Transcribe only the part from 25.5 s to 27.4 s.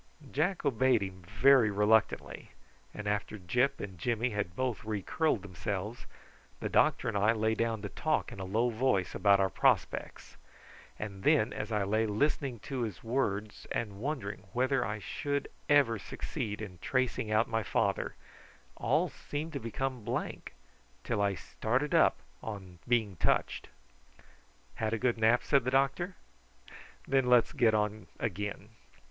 the doctor. "Then